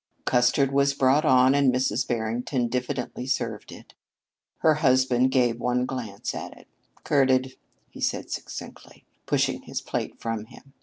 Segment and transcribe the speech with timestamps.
[0.25, 2.07] Custard was brought on and Mrs.
[2.07, 3.93] Barrington diffidently served it.
[4.57, 6.67] Her husband gave one glance at it.
[7.03, 7.49] "Curdled!"
[7.87, 10.73] he said succinctly, pushing his plate from him.